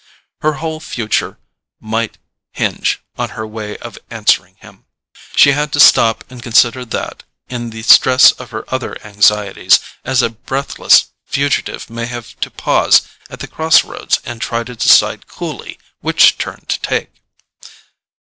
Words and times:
Her 0.41 0.53
whole 0.53 0.79
future 0.79 1.37
might 1.79 2.17
hinge 2.53 3.01
on 3.19 3.29
her 3.37 3.45
way 3.45 3.77
of 3.77 3.99
answering 4.09 4.55
him: 4.55 4.85
she 5.35 5.51
had 5.51 5.71
to 5.73 5.79
stop 5.79 6.23
and 6.27 6.41
consider 6.41 6.83
that, 6.85 7.21
in 7.49 7.69
the 7.69 7.83
stress 7.83 8.31
of 8.31 8.49
her 8.49 8.65
other 8.73 8.99
anxieties, 9.05 9.79
as 10.03 10.23
a 10.23 10.31
breathless 10.31 11.11
fugitive 11.27 11.87
may 11.87 12.07
have 12.07 12.35
to 12.39 12.49
pause 12.49 13.03
at 13.29 13.41
the 13.41 13.47
cross 13.47 13.83
roads 13.83 14.19
and 14.25 14.41
try 14.41 14.63
to 14.63 14.73
decide 14.75 15.27
coolly 15.27 15.77
which 15.99 16.39
turn 16.39 16.65
to 16.67 16.79
take. 16.79 17.13